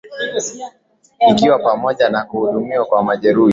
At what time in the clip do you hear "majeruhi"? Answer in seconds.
3.03-3.49